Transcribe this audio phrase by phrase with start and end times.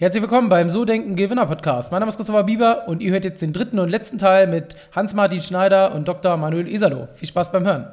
[0.00, 1.90] Herzlich willkommen beim So Denken Gewinner Podcast.
[1.90, 4.76] Mein Name ist Christopher Bieber und ihr hört jetzt den dritten und letzten Teil mit
[4.94, 6.36] Hans-Martin Schneider und Dr.
[6.36, 7.08] Manuel Isalo.
[7.16, 7.88] Viel Spaß beim Hören.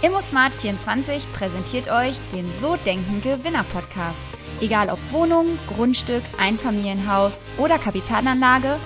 [0.00, 4.14] ImmoSmart24 präsentiert euch den So Denken Gewinner Podcast.
[4.60, 8.76] Egal ob Wohnung, Grundstück, Einfamilienhaus oder Kapitalanlage,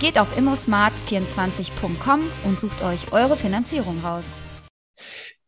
[0.00, 4.32] geht auf immosmart24.com und sucht euch eure Finanzierung raus.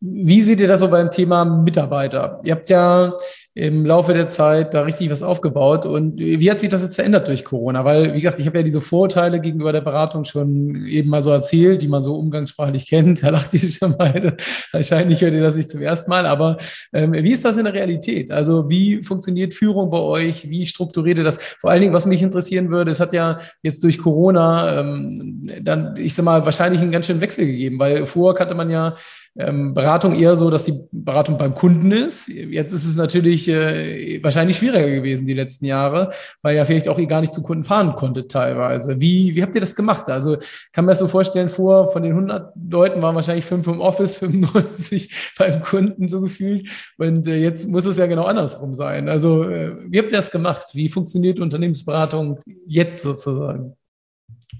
[0.01, 2.41] Wie seht ihr das so beim Thema Mitarbeiter?
[2.45, 3.15] Ihr habt ja
[3.59, 5.85] im Laufe der Zeit da richtig was aufgebaut.
[5.85, 7.85] Und wie hat sich das jetzt verändert durch Corona?
[7.85, 11.30] Weil, wie gesagt, ich habe ja diese Vorurteile gegenüber der Beratung schon eben mal so
[11.30, 13.25] erzählt, die man so umgangssprachlich kennt.
[13.25, 14.37] Da lacht ihr schon mal.
[14.71, 16.25] Wahrscheinlich hört ihr das nicht zum ersten Mal.
[16.25, 16.59] Aber
[16.93, 18.30] ähm, wie ist das in der Realität?
[18.30, 20.49] Also wie funktioniert Führung bei euch?
[20.49, 21.38] Wie strukturiert ihr das?
[21.61, 25.97] Vor allen Dingen, was mich interessieren würde, es hat ja jetzt durch Corona ähm, dann,
[25.97, 28.95] ich sag mal, wahrscheinlich einen ganz schönen Wechsel gegeben, weil vorher kannte man ja
[29.37, 32.29] ähm, Beratung eher so, dass die Beratung beim Kunden ist.
[32.29, 36.11] Jetzt ist es natürlich äh, wahrscheinlich schwieriger gewesen die letzten Jahre,
[36.43, 39.01] weil ja vielleicht auch ihr gar nicht zu Kunden fahren konntet teilweise.
[39.01, 40.09] Wie, wie habt ihr das gemacht?
[40.09, 40.37] Also
[40.73, 44.16] kann man das so vorstellen, vor von den 100 Leuten waren wahrscheinlich fünf im Office,
[44.19, 46.69] 95 beim Kunden so gefühlt.
[46.99, 49.09] Und äh, jetzt muss es ja genau andersrum sein.
[49.09, 50.66] Also äh, wie habt ihr das gemacht?
[50.74, 53.76] Wie funktioniert Unternehmensberatung jetzt sozusagen?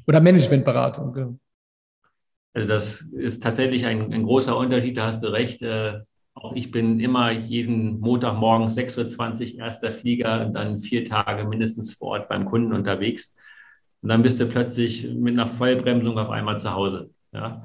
[0.07, 1.13] Oder Managementberatung?
[1.13, 1.39] Genau.
[2.55, 5.63] Also das ist tatsächlich ein, ein großer Unterschied, da hast du recht.
[6.43, 11.93] Auch ich bin immer jeden Montagmorgen 6.20 Uhr erster Flieger und dann vier Tage mindestens
[11.93, 13.35] vor Ort beim Kunden unterwegs.
[14.03, 17.11] Und dann bist du plötzlich mit einer Vollbremsung auf einmal zu Hause.
[17.33, 17.65] Ja.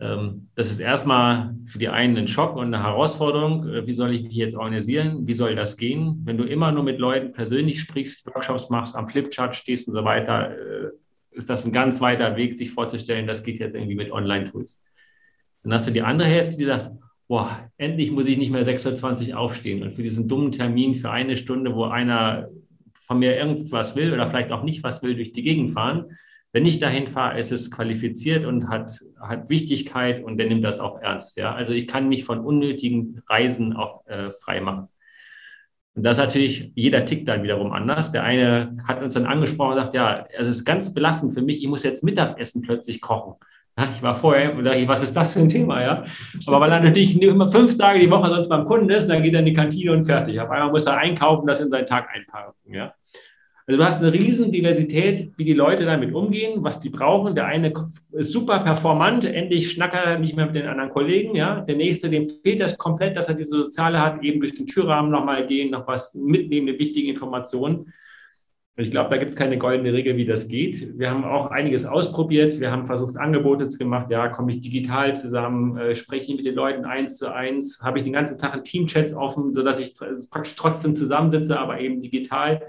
[0.00, 3.68] Ähm, das ist erstmal für die einen ein Schock und eine Herausforderung.
[3.68, 5.26] Äh, wie soll ich mich jetzt organisieren?
[5.26, 6.22] Wie soll das gehen?
[6.24, 10.04] Wenn du immer nur mit Leuten persönlich sprichst, Workshops machst, am Flipchart stehst und so
[10.04, 10.90] weiter, äh,
[11.32, 14.82] ist das ein ganz weiter Weg, sich vorzustellen, das geht jetzt irgendwie mit Online-Tools.
[15.64, 16.90] Dann hast du die andere Hälfte, die sagt,
[17.28, 21.10] boah, endlich muss ich nicht mehr 6.20 Uhr aufstehen und für diesen dummen Termin für
[21.10, 22.48] eine Stunde, wo einer
[23.06, 26.16] von mir irgendwas will oder vielleicht auch nicht was will, durch die Gegend fahren.
[26.52, 30.78] Wenn ich dahin fahre, ist es qualifiziert und hat, hat Wichtigkeit und der nimmt das
[30.80, 31.36] auch ernst.
[31.36, 31.54] Ja?
[31.54, 34.88] Also ich kann mich von unnötigen Reisen auch äh, frei machen.
[35.94, 38.10] Und das ist natürlich, jeder tickt dann wiederum anders.
[38.12, 41.62] Der eine hat uns dann angesprochen und sagt, ja, es ist ganz belastend für mich,
[41.62, 43.34] ich muss jetzt Mittagessen plötzlich kochen.
[43.76, 46.04] Ich war vorher und dachte, was ist das für ein Thema, ja?
[46.46, 49.34] Aber weil er natürlich immer fünf Tage die Woche sonst beim Kunden ist, dann geht
[49.34, 50.40] er in die Kantine und fertig.
[50.40, 52.94] Auf einmal muss er einkaufen, das in seinen Tag einpacken, ja?
[53.66, 57.34] Also du hast eine riesen Diversität, wie die Leute damit umgehen, was die brauchen.
[57.34, 57.72] Der eine
[58.12, 61.34] ist super performant, endlich schnackt er nicht mehr mit den anderen Kollegen.
[61.34, 61.62] Ja?
[61.62, 65.10] Der nächste, dem fehlt das komplett, dass er diese Soziale hat, eben durch den Türrahmen
[65.10, 67.90] nochmal gehen, noch was mitnehmen, eine wichtige Information.
[68.76, 70.98] Ich glaube, da gibt es keine goldene Regel, wie das geht.
[70.98, 72.58] Wir haben auch einiges ausprobiert.
[72.58, 74.10] Wir haben versucht, Angebote zu gemacht.
[74.10, 77.98] Ja, komme ich digital zusammen, äh, spreche ich mit den Leuten eins zu eins, habe
[77.98, 79.94] ich den ganzen Tag Teamchats offen, sodass ich
[80.28, 82.62] praktisch trotzdem zusammensitze, aber eben digital.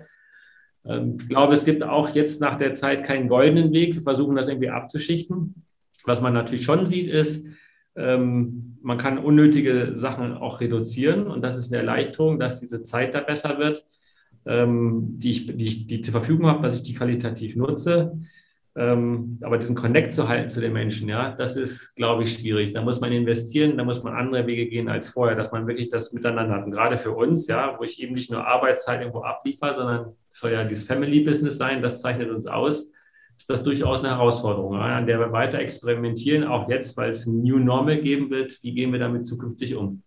[0.86, 3.96] Ähm, ich glaube, es gibt auch jetzt nach der Zeit keinen goldenen Weg.
[3.96, 5.56] Wir versuchen das irgendwie abzuschichten.
[6.04, 7.48] Was man natürlich schon sieht, ist,
[7.96, 13.16] ähm, man kann unnötige Sachen auch reduzieren und das ist eine Erleichterung, dass diese Zeit
[13.16, 13.88] da besser wird,
[14.46, 18.20] ähm, die, ich, die, ich, die zur Verfügung habe, dass ich die qualitativ nutze.
[18.78, 22.74] Ähm, aber diesen Connect zu halten zu den Menschen, ja, das ist, glaube ich, schwierig.
[22.74, 25.88] Da muss man investieren, da muss man andere Wege gehen als vorher, dass man wirklich
[25.88, 26.66] das miteinander hat.
[26.66, 30.40] Und gerade für uns, ja, wo ich eben nicht nur Arbeitszeit irgendwo abliefere, sondern es
[30.40, 32.92] soll ja dieses Family-Business sein, das zeichnet uns aus,
[33.38, 37.26] ist das durchaus eine Herausforderung, ja, an der wir weiter experimentieren, auch jetzt, weil es
[37.26, 38.62] ein New Normal geben wird.
[38.62, 40.04] Wie gehen wir damit zukünftig um?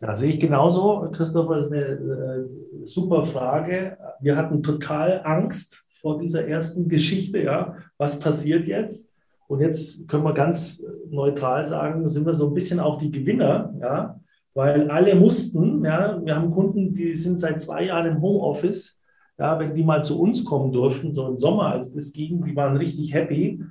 [0.00, 1.08] Ja, sehe ich genauso.
[1.12, 2.44] Christopher, das ist eine äh,
[2.84, 3.96] super Frage.
[4.20, 9.08] Wir hatten total Angst vor dieser ersten Geschichte, ja, was passiert jetzt?
[9.48, 13.72] Und jetzt können wir ganz neutral sagen, sind wir so ein bisschen auch die Gewinner,
[13.80, 14.20] ja,
[14.54, 19.00] weil alle mussten, ja, wir haben Kunden, die sind seit zwei Jahren im Homeoffice,
[19.38, 22.56] ja, wenn die mal zu uns kommen durften, so im Sommer, als das ging, die
[22.56, 23.62] waren richtig happy.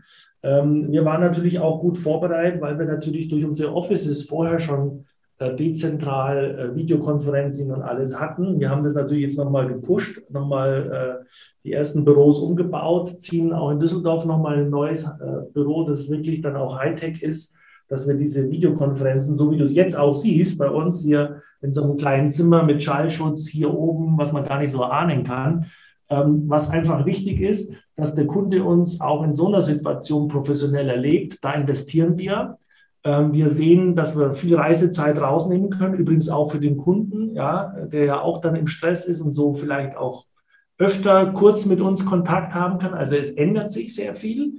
[0.44, 5.06] Ähm, wir waren natürlich auch gut vorbereitet, weil wir natürlich durch unsere Offices vorher schon
[5.40, 8.60] dezentral äh, Videokonferenzen und alles hatten.
[8.60, 11.26] Wir haben das natürlich jetzt nochmal gepusht, nochmal äh,
[11.64, 16.42] die ersten Büros umgebaut, ziehen auch in Düsseldorf nochmal ein neues äh, Büro, das wirklich
[16.42, 17.56] dann auch Hightech ist,
[17.90, 21.74] dass wir diese Videokonferenzen, so wie du es jetzt auch siehst, bei uns hier in
[21.74, 25.66] so einem kleinen Zimmer mit Schallschutz hier oben, was man gar nicht so ahnen kann,
[26.10, 30.90] ähm, was einfach wichtig ist, dass der Kunde uns auch in so einer Situation professionell
[30.90, 31.40] erlebt.
[31.42, 32.58] Da investieren wir.
[33.06, 37.74] Ähm, wir sehen, dass wir viel Reisezeit rausnehmen können, übrigens auch für den Kunden, ja,
[37.86, 40.26] der ja auch dann im Stress ist und so vielleicht auch
[40.80, 42.96] öfter kurz mit uns Kontakt haben kann.
[42.96, 44.56] Also es ändert sich sehr viel.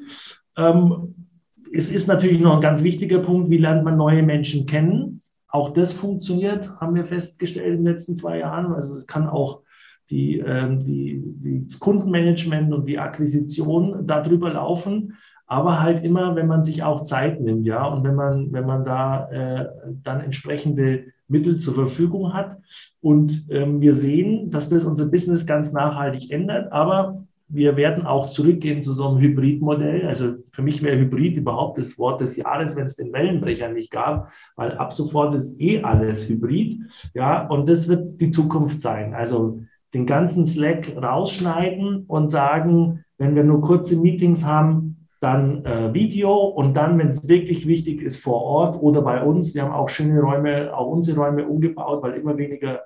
[0.56, 1.26] Ähm,
[1.72, 5.20] es ist natürlich noch ein ganz wichtiger Punkt, wie lernt man neue Menschen kennen.
[5.48, 8.72] Auch das funktioniert, haben wir festgestellt in den letzten zwei Jahren.
[8.72, 9.62] Also es kann auch
[10.08, 15.14] die, ähm, die, das Kundenmanagement und die Akquisition darüber laufen.
[15.46, 18.84] Aber halt immer, wenn man sich auch Zeit nimmt, ja, und wenn man, wenn man
[18.84, 19.68] da äh,
[20.02, 22.56] dann entsprechende Mittel zur Verfügung hat.
[23.00, 26.72] Und ähm, wir sehen, dass das unser Business ganz nachhaltig ändert.
[26.72, 27.16] Aber
[27.48, 30.06] wir werden auch zurückgehen zu so einem Hybridmodell.
[30.06, 33.90] Also für mich wäre Hybrid überhaupt das Wort des Jahres, wenn es den Wellenbrecher nicht
[33.90, 36.80] gab, weil ab sofort ist eh alles Hybrid.
[37.14, 39.14] Ja, und das wird die Zukunft sein.
[39.14, 39.62] Also
[39.94, 44.95] den ganzen Slack rausschneiden und sagen, wenn wir nur kurze Meetings haben,
[45.26, 49.54] dann äh, Video und dann, wenn es wirklich wichtig ist, vor Ort oder bei uns.
[49.56, 52.82] Wir haben auch schöne Räume, auch unsere Räume umgebaut, weil immer weniger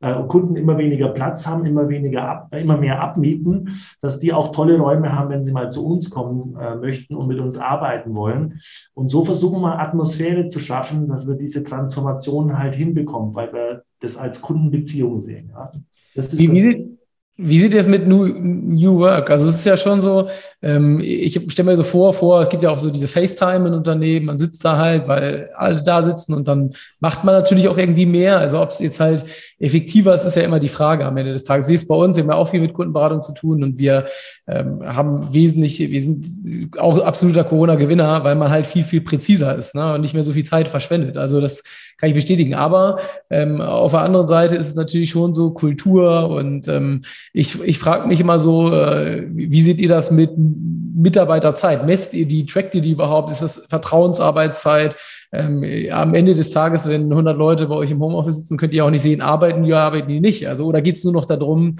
[0.00, 4.50] äh, Kunden immer weniger Platz haben, immer weniger, ab, immer mehr abmieten, dass die auch
[4.50, 8.16] tolle Räume haben, wenn sie mal zu uns kommen äh, möchten und mit uns arbeiten
[8.16, 8.60] wollen.
[8.94, 13.84] Und so versuchen wir Atmosphäre zu schaffen, dass wir diese Transformation halt hinbekommen, weil wir
[14.00, 15.52] das als Kundenbeziehung sehen.
[15.54, 15.70] Ja.
[16.16, 16.93] wie, wie, sieht, wie
[17.36, 19.28] sieht es mit New, New Work?
[19.30, 20.28] Also es ist ja schon so,
[20.62, 23.74] ähm, ich stelle mir so vor, vor, es gibt ja auch so diese FaceTime in
[23.74, 26.70] Unternehmen, man sitzt da halt, weil alle da sitzen und dann
[27.00, 28.38] macht man natürlich auch irgendwie mehr.
[28.38, 29.24] Also ob es jetzt halt
[29.58, 31.66] effektiver ist, ist ja immer die Frage am Ende des Tages.
[31.66, 34.06] Sie ist bei uns, wir haben ja auch viel mit Kundenberatung zu tun und wir
[34.46, 39.74] ähm, haben wesentlich, wir sind auch absoluter Corona-Gewinner, weil man halt viel, viel präziser ist
[39.74, 39.94] ne?
[39.94, 41.16] und nicht mehr so viel Zeit verschwendet.
[41.16, 41.64] Also das
[42.04, 42.54] kann ich bestätigen.
[42.54, 42.98] Aber
[43.30, 47.02] ähm, auf der anderen Seite ist es natürlich schon so Kultur und ähm,
[47.32, 51.86] ich, ich frage mich immer so, äh, wie seht ihr das mit Mitarbeiterzeit?
[51.86, 53.30] Messt ihr die, trackt ihr die überhaupt?
[53.30, 54.96] Ist das Vertrauensarbeitszeit?
[55.32, 58.84] Ähm, am Ende des Tages, wenn 100 Leute bei euch im Homeoffice sitzen, könnt ihr
[58.84, 60.46] auch nicht sehen, arbeiten die arbeiten die nicht.
[60.46, 61.76] Also, oder geht es nur noch darum,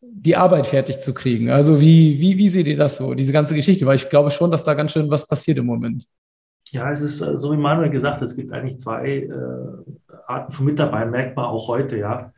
[0.00, 1.50] die Arbeit fertig zu kriegen?
[1.50, 3.86] Also, wie, wie, wie seht ihr das so, diese ganze Geschichte?
[3.86, 6.04] Weil ich glaube schon, dass da ganz schön was passiert im Moment.
[6.72, 9.30] Ja, es ist, äh, so wie Manuel gesagt es gibt eigentlich zwei äh,
[10.26, 12.32] Arten von Mitarbeitern, merkt man auch heute, ja.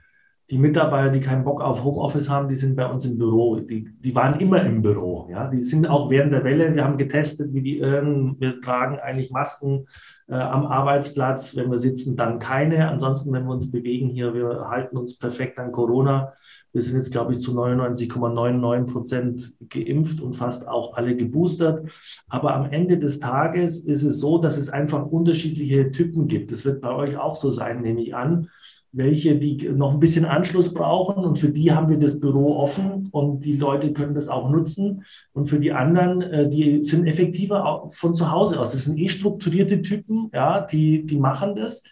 [0.50, 3.60] Die Mitarbeiter, die keinen Bock auf Homeoffice haben, die sind bei uns im Büro.
[3.60, 5.48] Die, die waren immer im Büro, ja.
[5.48, 8.36] Die sind auch während der Welle, wir haben getestet, wie die irren.
[8.40, 9.86] Wir tragen eigentlich Masken
[10.26, 11.54] äh, am Arbeitsplatz.
[11.56, 12.88] Wenn wir sitzen, dann keine.
[12.88, 16.32] Ansonsten, wenn wir uns bewegen hier, wir halten uns perfekt an Corona.
[16.72, 21.88] Wir sind jetzt, glaube ich, zu 99,99 Prozent geimpft und fast auch alle geboostert.
[22.28, 26.50] Aber am Ende des Tages ist es so, dass es einfach unterschiedliche Typen gibt.
[26.50, 28.48] Das wird bei euch auch so sein, nehme ich an.
[28.96, 33.08] Welche, die noch ein bisschen Anschluss brauchen und für die haben wir das Büro offen
[33.10, 35.04] und die Leute können das auch nutzen.
[35.32, 38.72] Und für die anderen, äh, die sind effektiver von zu Hause aus.
[38.72, 41.82] Das sind eh strukturierte Typen, ja, die, die machen das.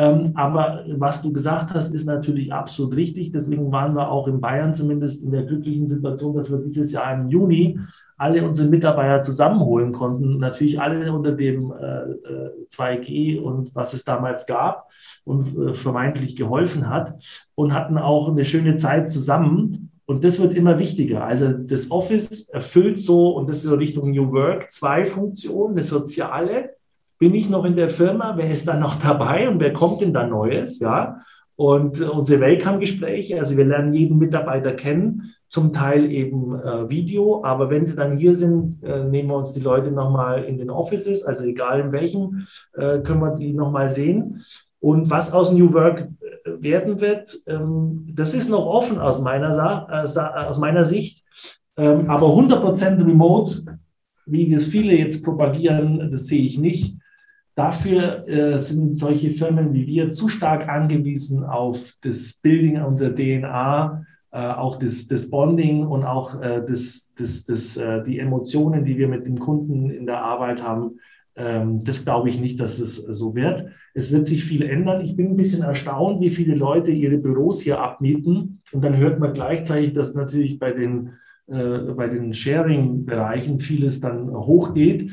[0.00, 3.32] Ähm, aber was du gesagt hast, ist natürlich absolut richtig.
[3.32, 7.12] Deswegen waren wir auch in Bayern zumindest in der glücklichen Situation, dass wir dieses Jahr
[7.12, 7.78] im Juni
[8.20, 10.38] alle unsere Mitarbeiter zusammenholen konnten.
[10.38, 14.88] Natürlich alle unter dem äh, 2G äh, und was es damals gab
[15.24, 17.14] und äh, vermeintlich geholfen hat
[17.54, 19.90] und hatten auch eine schöne Zeit zusammen.
[20.04, 21.24] Und das wird immer wichtiger.
[21.24, 25.82] Also das Office erfüllt so, und das ist so Richtung New Work, zwei Funktionen, eine
[25.82, 26.70] soziale
[27.20, 28.32] bin ich noch in der Firma?
[28.38, 30.80] Wer ist da noch dabei und wer kommt denn da Neues?
[30.80, 31.20] Ja.
[31.54, 37.70] Und unsere Welcome-Gespräche, also wir lernen jeden Mitarbeiter kennen, zum Teil eben äh, Video, aber
[37.70, 41.24] wenn sie dann hier sind, äh, nehmen wir uns die Leute nochmal in den Offices,
[41.24, 44.44] also egal in welchem, äh, können wir die nochmal sehen.
[44.78, 49.52] Und was aus New Work äh, werden wird, ähm, das ist noch offen aus meiner,
[49.52, 51.24] Sa äh, aus meiner Sicht,
[51.76, 53.76] ähm, aber 100% remote,
[54.26, 57.00] wie das viele jetzt propagieren, das sehe ich nicht.
[57.56, 64.06] Dafür äh, sind solche Firmen wie wir zu stark angewiesen auf das Building unserer DNA,
[64.32, 68.96] äh, auch das, das Bonding und auch äh, das, das, das, äh, die Emotionen, die
[68.96, 71.00] wir mit dem Kunden in der Arbeit haben.
[71.36, 73.66] Ähm, das glaube ich nicht, dass es so wird.
[73.92, 75.00] Es wird sich viel ändern.
[75.00, 78.62] Ich bin ein bisschen erstaunt, wie viele Leute ihre Büros hier abmieten.
[78.72, 81.14] Und dann hört man gleichzeitig, dass natürlich bei den,
[81.48, 85.10] äh, bei den Sharing-Bereichen vieles dann hochgeht.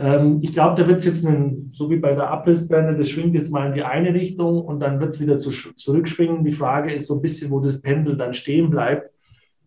[0.00, 3.34] Ähm, ich glaube, da wird es jetzt, einen, so wie bei der Abrissbirne, das schwingt
[3.34, 6.42] jetzt mal in die eine Richtung und dann wird es wieder zu, zurückschwingen.
[6.42, 9.10] Die Frage ist so ein bisschen, wo das Pendel dann stehen bleibt.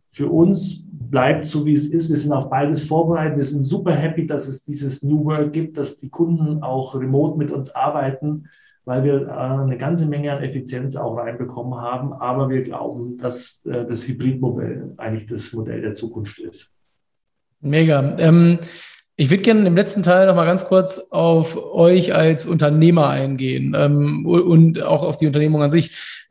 [0.10, 2.10] Für uns bleibt so, wie es ist.
[2.10, 3.38] Wir sind auf beides vorbereitet.
[3.38, 7.38] Wir sind super happy, dass es dieses New World gibt, dass die Kunden auch remote
[7.38, 8.46] mit uns arbeiten,
[8.86, 12.12] weil wir äh, eine ganze Menge an Effizienz auch reinbekommen haben.
[12.12, 16.72] Aber wir glauben, dass äh, das Hybridmodell eigentlich das Modell der Zukunft ist.
[17.62, 18.18] Mega.
[18.18, 18.58] Ähm
[19.16, 23.76] ich würde gerne im letzten Teil noch mal ganz kurz auf euch als Unternehmer eingehen
[23.78, 26.23] ähm, und auch auf die Unternehmung an sich.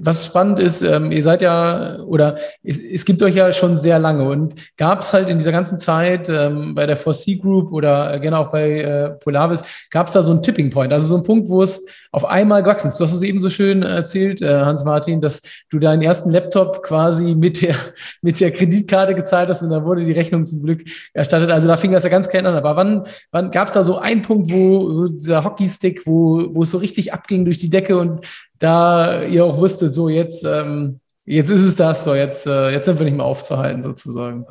[0.00, 3.98] Was spannend ist, ähm, ihr seid ja oder es, es, gibt euch ja schon sehr
[3.98, 8.18] lange und gab es halt in dieser ganzen Zeit ähm, bei der 4C Group oder
[8.18, 11.24] gerne auch bei äh, Polaris, gab es da so einen Tipping Point, also so einen
[11.24, 11.84] Punkt, wo es
[12.16, 12.98] auf einmal gewachsen ist.
[12.98, 17.34] Du hast es eben so schön erzählt, äh, Hans-Martin, dass du deinen ersten Laptop quasi
[17.34, 17.74] mit der,
[18.22, 21.50] mit der Kreditkarte gezahlt hast und dann wurde die Rechnung zum Glück erstattet.
[21.50, 22.54] Also da fing das ja ganz klein an.
[22.54, 26.62] Aber wann, wann gab es da so einen Punkt, wo so dieser Hockeystick, wo, wo
[26.62, 28.20] es so richtig abging durch die Decke und
[28.58, 32.86] da ihr auch wusstet, so jetzt, ähm, jetzt ist es das, so jetzt, äh, jetzt
[32.86, 34.46] sind wir nicht mehr aufzuhalten sozusagen.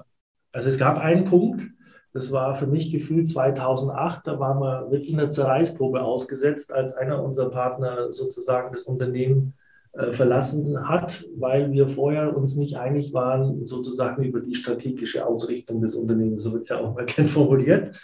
[0.51, 1.65] Also es gab einen Punkt,
[2.13, 7.21] das war für mich gefühlt 2008, da waren wir wirklich einer Zerreißprobe ausgesetzt, als einer
[7.21, 9.53] unserer Partner sozusagen das Unternehmen
[9.97, 15.81] äh, verlassen hat, weil wir vorher uns nicht einig waren, sozusagen über die strategische Ausrichtung
[15.81, 16.43] des Unternehmens.
[16.43, 17.95] So wird es ja auch mal gern formuliert.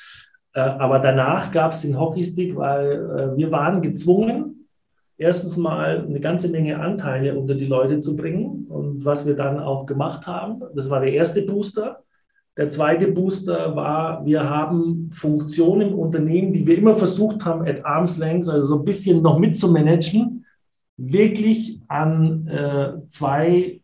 [0.54, 4.61] Äh, aber danach gab es den Hockeystick, weil äh, wir waren gezwungen,
[5.22, 8.66] erstens mal eine ganze Menge Anteile unter die Leute zu bringen.
[8.68, 12.04] Und was wir dann auch gemacht haben, das war der erste Booster.
[12.58, 17.86] Der zweite Booster war, wir haben Funktionen im Unternehmen, die wir immer versucht haben, at
[17.86, 20.46] arm's length, also so ein bisschen noch mitzumanagen,
[20.98, 23.82] wirklich an äh, zwei,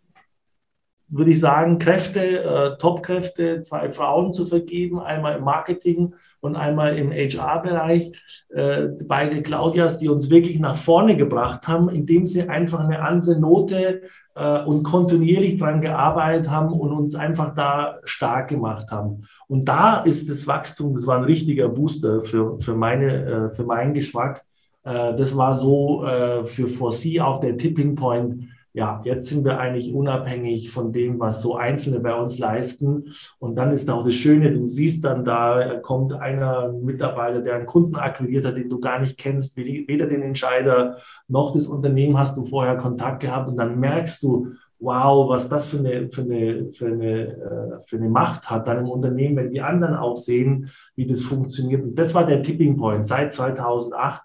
[1.08, 6.98] würde ich sagen, Kräfte, äh, Top-Kräfte, zwei Frauen zu vergeben, einmal im Marketing und einmal
[6.98, 8.12] im HR-Bereich.
[8.50, 13.40] Äh, beide Claudias, die uns wirklich nach vorne gebracht haben, indem sie einfach eine andere
[13.40, 14.02] Note
[14.36, 19.24] äh, und kontinuierlich daran gearbeitet haben und uns einfach da stark gemacht haben.
[19.48, 23.64] Und da ist das Wachstum, das war ein richtiger Booster für, für, meine, äh, für
[23.64, 24.44] meinen Geschmack.
[24.84, 29.58] Äh, das war so äh, für Foresee auch der Tipping Point, ja, jetzt sind wir
[29.60, 33.12] eigentlich unabhängig von dem, was so Einzelne bei uns leisten.
[33.40, 37.66] Und dann ist auch das Schöne, du siehst dann da, kommt einer Mitarbeiter, der einen
[37.66, 42.38] Kunden akquiriert hat, den du gar nicht kennst, weder den Entscheider noch das Unternehmen hast
[42.38, 43.50] du vorher Kontakt gehabt.
[43.50, 47.98] Und dann merkst du, wow, was das für eine, für eine, für eine, äh, für
[47.98, 51.82] eine Macht hat dann im Unternehmen, wenn die anderen auch sehen, wie das funktioniert.
[51.82, 54.22] Und das war der Tipping Point seit 2008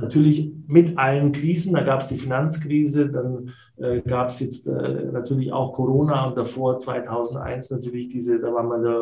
[0.00, 5.10] Natürlich mit allen Krisen, da gab es die Finanzkrise, dann äh, gab es jetzt äh,
[5.10, 8.96] natürlich auch Corona und davor 2001 natürlich diese, da war man der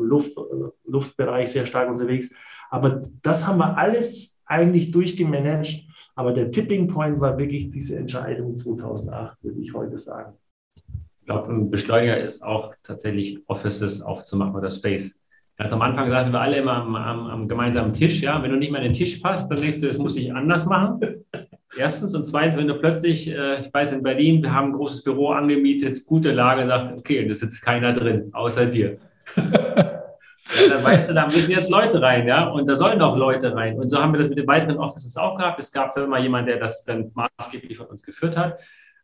[0.00, 2.32] Luft, äh, Luftbereich sehr stark unterwegs.
[2.70, 5.84] Aber das haben wir alles eigentlich durchgemanagt.
[6.14, 10.34] Aber der Tipping Point war wirklich diese Entscheidung 2008, würde ich heute sagen.
[10.76, 15.18] Ich glaube, ein Beschleuniger ist auch tatsächlich Offices aufzumachen oder Space.
[15.58, 18.20] Ganz am Anfang saßen wir alle immer am, am, am, gemeinsamen Tisch.
[18.20, 18.42] Ja?
[18.42, 20.66] Wenn du nicht mehr an den Tisch passt, dann denkst du, das muss ich anders
[20.66, 21.00] machen.
[21.78, 22.14] Erstens.
[22.14, 25.30] Und zweitens, wenn du plötzlich, äh, ich weiß, in Berlin, wir haben ein großes Büro
[25.30, 28.98] angemietet, gute Lage, sagt, okay, da sitzt keiner drin, außer dir.
[29.36, 33.54] ja, dann weißt du, da müssen jetzt Leute rein, ja, und da sollen auch Leute
[33.54, 33.78] rein.
[33.78, 35.58] Und so haben wir das mit den weiteren Offices auch gehabt.
[35.58, 38.58] Es gab immer jemanden, der das dann maßgeblich von uns geführt hat.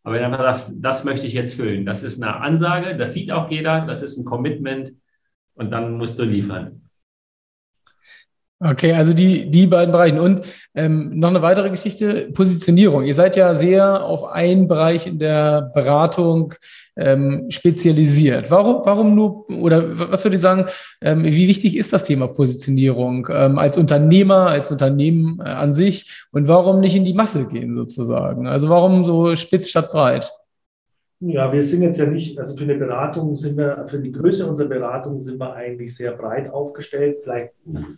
[0.04, 3.14] Aber wenn du einfach sagst, das möchte ich jetzt füllen, das ist eine Ansage, das
[3.14, 4.92] sieht auch jeder, das ist ein Commitment,
[5.54, 6.82] und dann musst du liefern.
[8.64, 10.22] Okay, also die, die beiden Bereiche.
[10.22, 10.42] Und
[10.76, 13.02] ähm, noch eine weitere Geschichte, Positionierung.
[13.04, 16.54] Ihr seid ja sehr auf einen Bereich in der Beratung
[16.96, 18.52] ähm, spezialisiert.
[18.52, 20.66] Warum, warum nur, oder was würde ich sagen,
[21.00, 26.26] ähm, wie wichtig ist das Thema Positionierung ähm, als Unternehmer, als Unternehmen äh, an sich
[26.30, 28.46] und warum nicht in die Masse gehen sozusagen?
[28.46, 30.30] Also warum so spitz statt breit?
[31.24, 34.44] Ja, wir sind jetzt ja nicht, also für eine Beratung sind wir, für die Größe
[34.44, 37.16] unserer Beratung sind wir eigentlich sehr breit aufgestellt.
[37.22, 37.52] Vielleicht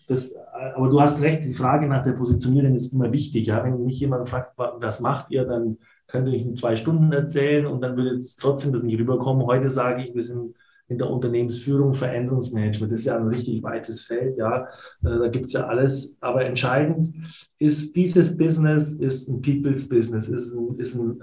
[0.07, 0.35] das,
[0.75, 3.47] aber du hast recht, die Frage nach der Positionierung ist immer wichtig.
[3.47, 3.65] Ja?
[3.65, 7.81] Wenn mich jemand fragt, was macht ihr, dann könnte ich in zwei Stunden erzählen und
[7.81, 9.47] dann würde trotzdem das nicht rüberkommen.
[9.47, 10.55] Heute sage ich, wir sind
[10.89, 12.93] in der Unternehmensführung, Veränderungsmanagement.
[12.93, 14.65] Das ist ja ein richtig weites Feld, ja.
[15.03, 16.19] Äh, da gibt es ja alles.
[16.21, 17.15] Aber entscheidend
[17.59, 21.23] ist, dieses Business ist ein People's Business, ist ein, ist ein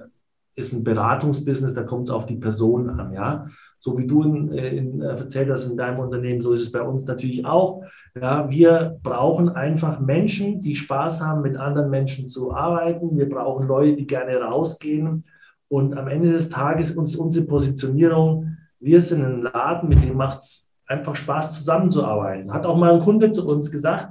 [0.55, 3.45] ist ein Beratungsbusiness, da kommt es auf die Person an, ja.
[3.79, 7.05] So wie du in, in, erzählt hast in deinem Unternehmen, so ist es bei uns
[7.05, 7.83] natürlich auch.
[8.19, 13.17] Ja, wir brauchen einfach Menschen, die Spaß haben, mit anderen Menschen zu arbeiten.
[13.17, 15.23] Wir brauchen Leute, die gerne rausgehen.
[15.69, 20.39] Und am Ende des Tages ist unsere Positionierung, wir sind ein Laden, mit dem macht
[20.39, 22.51] es einfach Spaß, zusammenzuarbeiten.
[22.51, 24.09] Hat auch mal ein Kunde zu uns gesagt,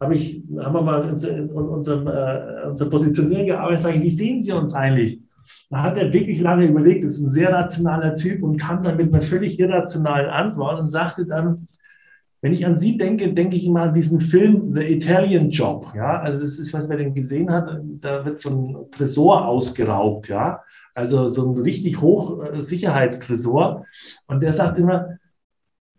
[0.00, 4.42] habe ich, haben wir mal in unserem, äh, unserer Positionierung gearbeitet, sage ich, wie sehen
[4.42, 5.20] Sie uns eigentlich?
[5.70, 9.12] Da hat er wirklich lange überlegt, ist ein sehr rationaler Typ und kam dann mit
[9.12, 11.66] einer völlig irrationalen Antwort und sagte dann,
[12.40, 15.88] wenn ich an Sie denke, denke ich immer an diesen Film The Italian Job.
[15.94, 20.28] Ja, also das ist, was man denn gesehen hat, da wird so ein Tresor ausgeraubt.
[20.28, 20.62] Ja,
[20.94, 23.82] also so ein richtig hoch äh.
[24.28, 25.18] Und der sagt immer,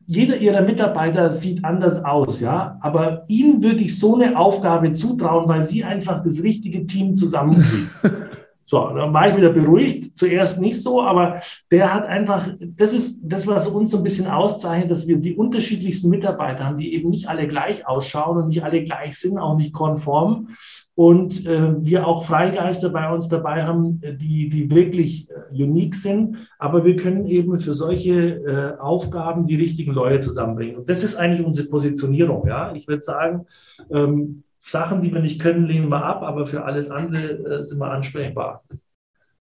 [0.05, 5.47] jeder ihrer Mitarbeiter sieht anders aus, ja, aber ihnen würde ich so eine Aufgabe zutrauen,
[5.47, 7.89] weil sie einfach das richtige Team zusammenkriegen.
[8.69, 10.15] So, dann war ich wieder beruhigt.
[10.15, 11.39] Zuerst nicht so, aber
[11.71, 12.47] der hat einfach,
[12.77, 16.77] das ist das, was uns so ein bisschen auszeichnet, dass wir die unterschiedlichsten Mitarbeiter haben,
[16.77, 20.49] die eben nicht alle gleich ausschauen und nicht alle gleich sind, auch nicht konform.
[20.93, 26.37] Und äh, wir auch Freigeister bei uns dabei haben, die, die wirklich äh, unique sind.
[26.59, 30.75] Aber wir können eben für solche äh, Aufgaben die richtigen Leute zusammenbringen.
[30.75, 32.47] Und das ist eigentlich unsere Positionierung.
[32.47, 32.71] Ja?
[32.75, 33.47] Ich würde sagen,
[33.89, 37.79] ähm, Sachen, die wir nicht können, lehnen wir ab, aber für alles andere äh, sind
[37.79, 38.61] wir ansprechbar.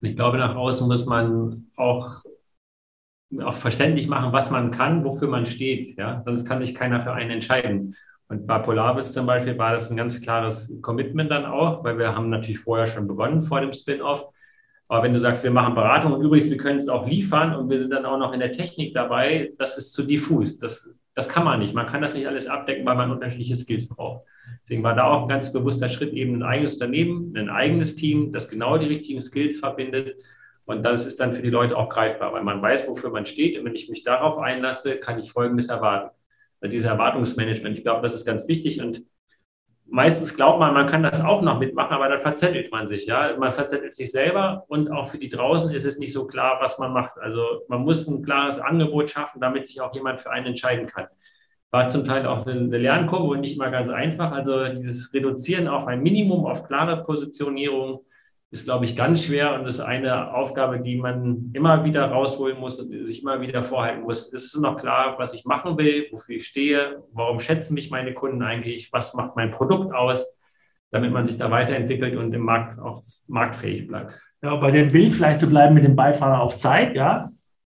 [0.01, 2.23] Ich glaube, nach außen muss man auch,
[3.41, 5.97] auch verständlich machen, was man kann, wofür man steht.
[5.97, 6.21] Ja?
[6.23, 7.95] Sonst kann sich keiner für einen entscheiden.
[8.29, 12.13] Und bei Polaris zum Beispiel war das ein ganz klares Commitment dann auch, weil wir
[12.13, 14.25] haben natürlich vorher schon begonnen vor dem Spin-off.
[14.89, 17.69] Aber wenn du sagst, wir machen Beratung und übrigens, wir können es auch liefern und
[17.69, 20.57] wir sind dann auch noch in der Technik dabei, das ist zu diffus.
[20.57, 21.73] Das, das kann man nicht.
[21.73, 24.27] Man kann das nicht alles abdecken, weil man unterschiedliche Skills braucht.
[24.61, 28.31] Deswegen war da auch ein ganz bewusster Schritt, eben ein eigenes Unternehmen, ein eigenes Team,
[28.31, 30.21] das genau die richtigen Skills verbindet.
[30.65, 33.57] Und das ist dann für die Leute auch greifbar, weil man weiß, wofür man steht.
[33.57, 36.15] Und wenn ich mich darauf einlasse, kann ich Folgendes erwarten.
[36.61, 38.79] Also dieses Erwartungsmanagement, ich glaube, das ist ganz wichtig.
[38.79, 39.03] Und
[39.97, 43.07] meistens glaubt man, man kann das auch noch mitmachen, aber dann verzettelt man sich.
[43.07, 43.35] Ja?
[43.35, 46.77] Man verzettelt sich selber und auch für die draußen ist es nicht so klar, was
[46.77, 47.17] man macht.
[47.19, 51.07] Also man muss ein klares Angebot schaffen, damit sich auch jemand für einen entscheiden kann
[51.69, 54.31] war zum Teil auch eine Lernkurve und nicht immer ganz einfach.
[54.31, 58.05] Also dieses Reduzieren auf ein Minimum, auf klare Positionierung
[58.49, 62.79] ist, glaube ich, ganz schwer und ist eine Aufgabe, die man immer wieder rausholen muss
[62.79, 64.31] und sich immer wieder vorhalten muss.
[64.31, 68.41] Ist noch klar, was ich machen will, wofür ich stehe, warum schätzen mich meine Kunden
[68.41, 70.25] eigentlich, was macht mein Produkt aus,
[70.91, 74.13] damit man sich da weiterentwickelt und im Markt auch marktfähig bleibt.
[74.41, 77.27] Ja, bei dem Bild vielleicht zu bleiben mit dem Beifahrer auf Zeit, ja.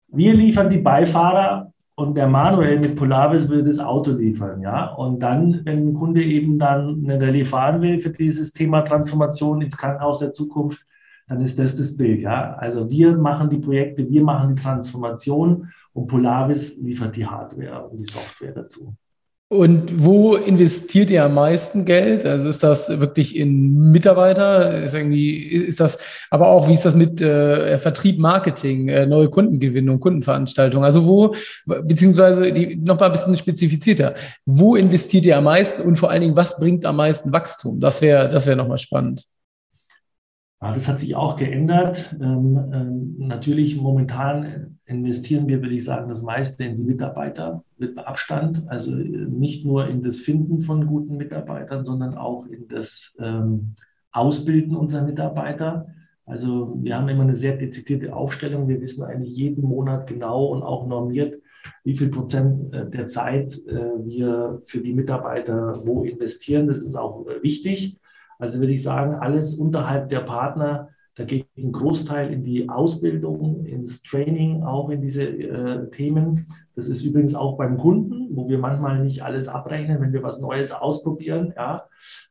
[0.08, 4.92] Wir liefern die Beifahrer und der Manuel mit Polaris würde das Auto liefern, ja.
[4.94, 9.62] Und dann, wenn ein Kunde eben dann eine Rallye fahren will für dieses Thema Transformation
[9.62, 10.86] ins Krankenhaus der Zukunft,
[11.26, 12.54] dann ist das das Bild, ja.
[12.54, 17.98] Also wir machen die Projekte, wir machen die Transformation und Polaris liefert die Hardware und
[17.98, 18.94] die Software dazu.
[19.48, 22.26] Und wo investiert ihr am meisten Geld?
[22.26, 24.82] Also ist das wirklich in Mitarbeiter?
[24.82, 25.98] Ist irgendwie, ist das,
[26.30, 30.84] aber auch, wie ist das mit äh, Vertrieb, Marketing, äh, neue Kundengewinnung, Kundenveranstaltungen?
[30.84, 31.32] Also wo,
[31.64, 34.14] beziehungsweise die, noch mal ein bisschen spezifizierter,
[34.46, 37.78] wo investiert ihr am meisten und vor allen Dingen, was bringt am meisten Wachstum?
[37.78, 39.26] Das wäre, das wäre nochmal spannend.
[40.66, 42.16] Ja, das hat sich auch geändert.
[42.20, 47.96] Ähm, ähm, natürlich momentan investieren wir, würde ich sagen, das meiste in die Mitarbeiter mit
[47.98, 48.64] Abstand.
[48.66, 53.74] Also äh, nicht nur in das Finden von guten Mitarbeitern, sondern auch in das ähm,
[54.10, 55.86] Ausbilden unserer Mitarbeiter.
[56.24, 58.66] Also wir haben immer eine sehr dezidierte Aufstellung.
[58.66, 61.32] Wir wissen eigentlich jeden Monat genau und auch normiert,
[61.84, 66.66] wie viel Prozent äh, der Zeit äh, wir für die Mitarbeiter wo investieren.
[66.66, 68.00] Das ist auch wichtig.
[68.38, 73.64] Also würde ich sagen, alles unterhalb der Partner, da geht ein Großteil in die Ausbildung,
[73.64, 76.46] ins Training, auch in diese äh, Themen.
[76.74, 80.42] Das ist übrigens auch beim Kunden, wo wir manchmal nicht alles abrechnen, wenn wir was
[80.42, 81.54] Neues ausprobieren.
[81.56, 81.84] Ja,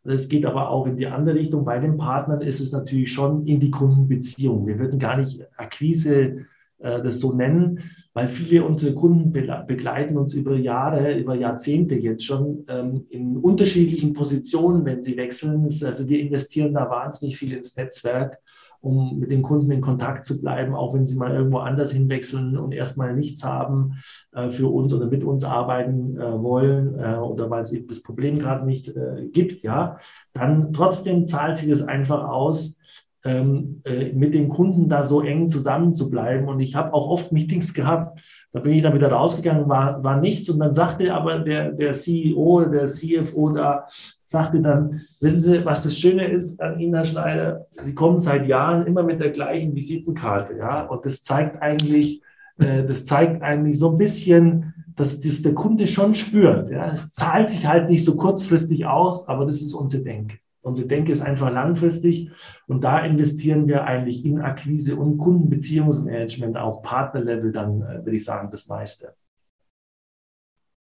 [0.04, 1.66] das geht aber auch in die andere Richtung.
[1.66, 4.68] Bei den Partnern ist es natürlich schon in die Kundenbeziehung.
[4.68, 6.46] Wir würden gar nicht Akquise
[6.78, 7.80] das so nennen,
[8.16, 14.14] weil viele unserer Kunden begleiten uns über Jahre, über Jahrzehnte jetzt schon ähm, in unterschiedlichen
[14.14, 15.64] Positionen, wenn sie wechseln.
[15.64, 18.40] Also wir investieren da wahnsinnig viel ins Netzwerk,
[18.80, 22.58] um mit den Kunden in Kontakt zu bleiben, auch wenn sie mal irgendwo anders hinwechseln
[22.58, 23.96] und erstmal nichts haben
[24.32, 28.02] äh, für uns oder mit uns arbeiten äh, wollen äh, oder weil es eben das
[28.02, 29.98] Problem gerade nicht äh, gibt, ja,
[30.32, 32.80] dann trotzdem zahlt sich das einfach aus,
[33.26, 36.48] ähm, äh, mit dem Kunden da so eng zusammen zu bleiben.
[36.48, 38.20] Und ich habe auch oft Meetings gehabt,
[38.54, 40.50] da bin ich dann wieder rausgegangen, war, war nichts.
[40.50, 43.88] Und dann sagte aber der, der CEO, der CFO da,
[44.24, 47.66] sagte dann, wissen Sie, was das Schöne ist an Ihnen, Herr Schneider?
[47.72, 50.58] Sie kommen seit Jahren immer mit der gleichen Visitenkarte.
[50.58, 50.86] Ja?
[50.86, 52.22] Und das zeigt eigentlich,
[52.60, 56.70] äh, das zeigt eigentlich so ein bisschen, dass das der Kunde schon spürt.
[56.70, 56.92] Ja?
[56.92, 60.38] Es zahlt sich halt nicht so kurzfristig aus, aber das ist unsere Denke.
[60.66, 62.32] Unsere Denke ist einfach langfristig
[62.66, 68.26] und da investieren wir eigentlich in Akquise und Kundenbeziehungsmanagement auf Partnerlevel dann, äh, würde ich
[68.26, 69.14] sagen, das meiste.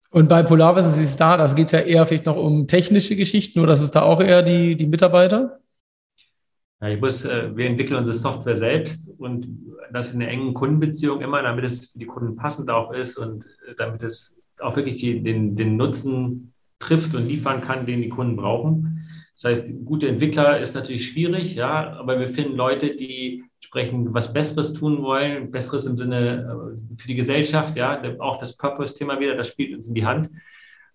[0.08, 3.60] Und bei Polaris ist es da, das geht ja eher vielleicht noch um technische Geschichten
[3.60, 5.60] oder das ist da auch eher die, die Mitarbeiter?
[6.80, 9.46] Ja, ich muss, äh, wir entwickeln unsere Software selbst und
[9.92, 13.44] das in einer engen Kundenbeziehung immer, damit es für die Kunden passend auch ist und
[13.68, 18.08] äh, damit es auch wirklich die, den, den Nutzen trifft und liefern kann, den die
[18.08, 18.95] Kunden brauchen.
[19.37, 24.33] Das heißt, gute Entwickler ist natürlich schwierig, ja, aber wir finden Leute, die entsprechend was
[24.33, 29.37] Besseres tun wollen, Besseres im Sinne äh, für die Gesellschaft, ja, auch das Purpose-Thema wieder,
[29.37, 30.31] das spielt uns in die Hand.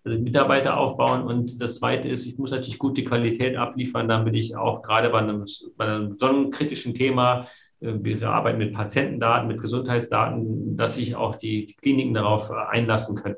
[0.04, 1.22] also Mitarbeiter aufbauen.
[1.22, 5.18] Und das Zweite ist, ich muss natürlich gute Qualität abliefern, damit ich auch gerade bei
[5.18, 7.46] einem, bei einem so einem kritischen Thema,
[7.80, 12.54] äh, wir arbeiten mit Patientendaten, mit Gesundheitsdaten, dass sich auch die, die Kliniken darauf äh,
[12.54, 13.36] einlassen können.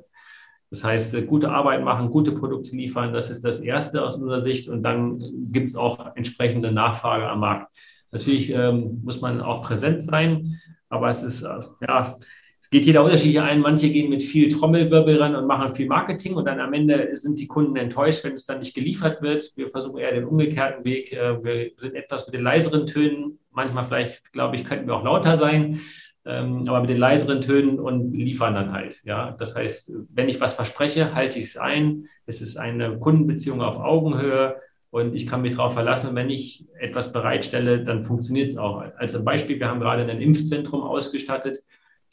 [0.75, 4.41] Das heißt, äh, gute Arbeit machen, gute Produkte liefern, das ist das Erste aus unserer
[4.41, 4.69] Sicht.
[4.69, 7.73] Und dann gibt es auch entsprechende Nachfrage am Markt.
[8.11, 11.43] Natürlich ähm, muss man auch präsent sein, aber es ist,
[11.81, 12.19] ja,
[12.61, 13.61] es geht jeder unterschiedlich ein.
[13.61, 17.39] Manche gehen mit viel Trommelwirbel ran und machen viel Marketing und dann am Ende sind
[17.39, 19.53] die Kunden enttäuscht, wenn es dann nicht geliefert wird.
[19.55, 21.13] Wir versuchen eher den umgekehrten Weg.
[21.13, 23.39] Äh, wir sind etwas mit den leiseren Tönen.
[23.53, 25.79] Manchmal vielleicht, glaube ich, könnten wir auch lauter sein,
[26.27, 29.03] ähm, aber mit den leiseren Tönen und liefern dann halt.
[29.05, 32.09] Ja, das heißt, wenn ich was verspreche, halte ich es ein.
[32.27, 34.57] Es ist eine Kundenbeziehung auf Augenhöhe.
[34.91, 38.85] Und ich kann mich darauf verlassen, wenn ich etwas bereitstelle, dann funktioniert es auch.
[38.97, 41.59] Als Beispiel, wir haben gerade ein Impfzentrum ausgestattet.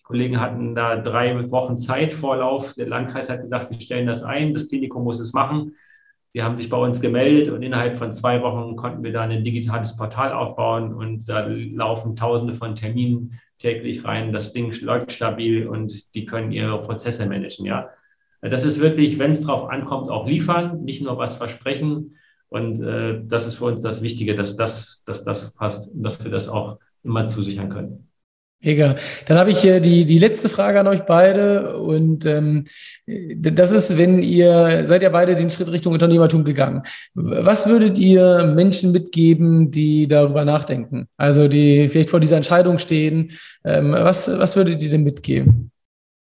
[0.03, 2.73] Kollegen hatten da drei Wochen Zeitvorlauf.
[2.73, 5.75] Der Landkreis hat gesagt, wir stellen das ein, das Klinikum muss es machen.
[6.33, 9.43] Die haben sich bei uns gemeldet und innerhalb von zwei Wochen konnten wir da ein
[9.43, 14.33] digitales Portal aufbauen und da laufen Tausende von Terminen täglich rein.
[14.33, 17.65] Das Ding läuft stabil und die können ihre Prozesse managen.
[17.65, 17.89] Ja,
[18.41, 22.17] das ist wirklich, wenn es drauf ankommt, auch liefern, nicht nur was versprechen.
[22.49, 26.23] Und äh, das ist für uns das Wichtige, dass das, dass das passt und dass
[26.23, 28.10] wir das auch immer zusichern können.
[28.63, 28.95] Mega.
[29.25, 31.77] Dann habe ich hier die, die letzte Frage an euch beide.
[31.77, 32.63] Und ähm,
[33.07, 36.83] das ist, wenn ihr, seid ihr beide den Schritt Richtung Unternehmertum gegangen.
[37.15, 41.07] Was würdet ihr Menschen mitgeben, die darüber nachdenken?
[41.17, 43.31] Also die vielleicht vor dieser Entscheidung stehen.
[43.65, 45.71] Ähm, was, was würdet ihr denn mitgeben?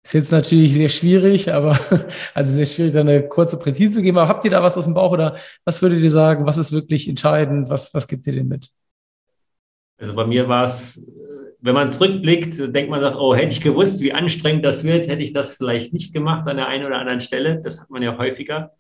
[0.04, 1.78] Ist jetzt natürlich sehr schwierig, aber
[2.36, 4.20] also sehr schwierig, da eine kurze Präzise zu geben.
[4.20, 6.46] Aber habt ihr da was aus dem Bauch oder was würdet ihr sagen?
[6.46, 7.72] Was ist wirklich entscheidend?
[7.72, 8.70] Was, was gibt ihr denn mit?
[10.00, 11.02] Also bei mir war es
[11.60, 15.24] wenn man zurückblickt, denkt man, sagt, oh, hätte ich gewusst, wie anstrengend das wird, hätte
[15.24, 17.62] ich das vielleicht nicht gemacht an der einen oder anderen Stelle.
[17.62, 18.74] Das hat man ja häufiger.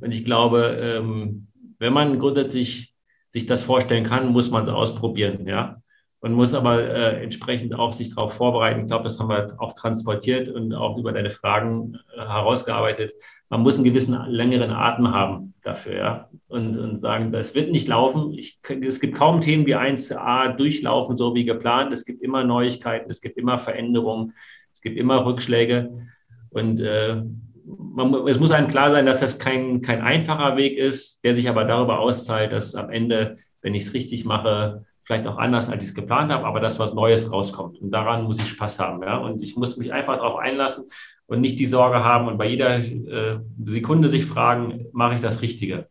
[0.00, 2.94] Und ich glaube, ähm, wenn man grundsätzlich
[3.30, 5.80] sich das vorstellen kann, muss man es ausprobieren, ja.
[6.22, 8.82] Man muss aber äh, entsprechend auch sich darauf vorbereiten.
[8.82, 13.14] Ich glaube, das haben wir auch transportiert und auch über deine Fragen äh, herausgearbeitet.
[13.50, 16.28] Man muss einen gewissen längeren Atem haben dafür, ja.
[16.46, 18.32] Und, und sagen, das wird nicht laufen.
[18.32, 21.92] Ich, es gibt kaum Themen, die 1a durchlaufen, so wie geplant.
[21.92, 24.34] Es gibt immer Neuigkeiten, es gibt immer Veränderungen,
[24.72, 26.06] es gibt immer Rückschläge.
[26.50, 27.22] Und äh,
[27.64, 31.48] man, es muss einem klar sein, dass das kein, kein einfacher Weg ist, der sich
[31.48, 35.82] aber darüber auszahlt, dass am Ende, wenn ich es richtig mache, vielleicht auch anders, als
[35.82, 37.80] ich es geplant habe, aber dass was Neues rauskommt.
[37.80, 39.02] Und daran muss ich Spaß haben.
[39.02, 39.18] Ja?
[39.18, 40.84] Und ich muss mich einfach darauf einlassen
[41.30, 45.42] und nicht die Sorge haben und bei jeder äh, Sekunde sich fragen, mache ich das
[45.42, 45.86] Richtige?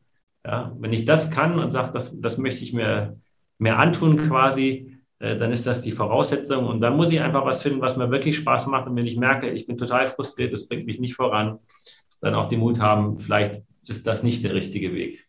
[0.45, 0.75] Ja?
[0.77, 3.17] Wenn ich das kann und sage, das, das möchte ich mir
[3.57, 6.67] mehr antun quasi, äh, dann ist das die Voraussetzung.
[6.67, 8.89] Und dann muss ich einfach was finden, was mir wirklich Spaß macht.
[8.89, 11.59] Und wenn ich merke, ich bin total frustriert, das bringt mich nicht voran,
[12.19, 15.25] dann auch den Mut haben, vielleicht ist das nicht der richtige Weg.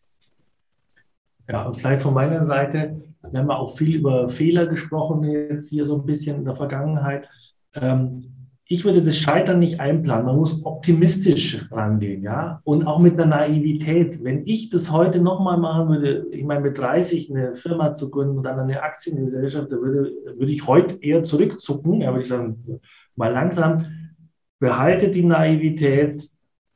[1.47, 5.87] Ja, und vielleicht von meiner Seite, wir haben auch viel über Fehler gesprochen, jetzt hier
[5.87, 7.29] so ein bisschen in der Vergangenheit.
[7.75, 8.40] Ähm,
[8.71, 10.25] ich würde das Scheitern nicht einplanen.
[10.25, 14.23] Man muss optimistisch rangehen, ja, und auch mit einer Naivität.
[14.23, 18.37] Wenn ich das heute nochmal machen würde, ich meine, mit 30 eine Firma zu gründen
[18.37, 21.99] und dann eine Aktiengesellschaft, da würde, würde ich heute eher zurückzucken.
[21.99, 22.79] Ja, würde ich sagen,
[23.17, 23.85] mal langsam,
[24.59, 26.23] behaltet die Naivität,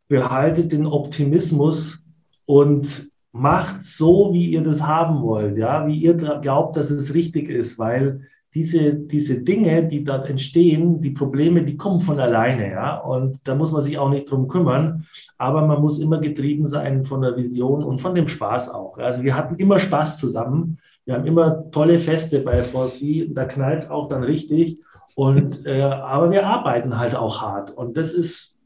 [0.10, 2.04] behaltet den Optimismus
[2.46, 7.50] und macht so, wie ihr das haben wollt, ja, wie ihr glaubt, dass es richtig
[7.50, 12.98] ist, weil diese, diese Dinge, die dort entstehen, die Probleme, die kommen von alleine, ja,
[13.00, 15.06] und da muss man sich auch nicht drum kümmern,
[15.38, 18.98] aber man muss immer getrieben sein von der Vision und von dem Spaß auch.
[18.98, 23.84] Also wir hatten immer Spaß zusammen, wir haben immer tolle Feste bei 4C, da knallt
[23.84, 24.82] es auch dann richtig,
[25.16, 27.72] und, äh, aber wir arbeiten halt auch hart.
[27.72, 28.58] Und das ist,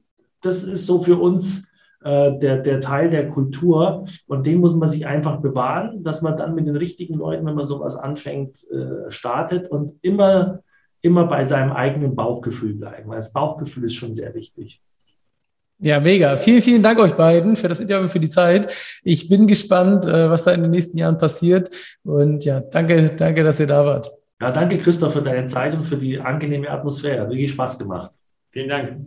[0.42, 1.69] das ist so für uns,
[2.02, 6.38] äh, der, der Teil der Kultur und den muss man sich einfach bewahren, dass man
[6.38, 10.62] dann mit den richtigen Leuten, wenn man sowas anfängt, äh, startet und immer,
[11.02, 14.82] immer bei seinem eigenen Bauchgefühl bleiben, weil das Bauchgefühl ist schon sehr wichtig.
[15.82, 16.36] Ja, mega.
[16.36, 18.70] Vielen, vielen Dank euch beiden für das Interview, für die Zeit.
[19.04, 21.70] Ich bin gespannt, äh, was da in den nächsten Jahren passiert.
[22.04, 24.12] Und ja, danke, danke, dass ihr da wart.
[24.42, 27.22] Ja, danke, Christoph, für deine Zeit und für die angenehme Atmosphäre.
[27.22, 28.12] Hat wirklich Spaß gemacht.
[28.52, 28.98] Vielen Dank.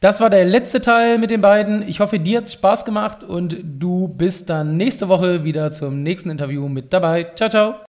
[0.00, 1.86] Das war der letzte Teil mit den beiden.
[1.88, 6.30] Ich hoffe, dir hat Spaß gemacht und du bist dann nächste Woche wieder zum nächsten
[6.30, 7.32] Interview mit dabei.
[7.34, 7.87] Ciao, ciao.